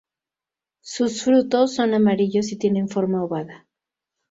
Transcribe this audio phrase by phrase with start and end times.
[0.81, 3.67] Sus frutos son amarillos y tienen forma ovada.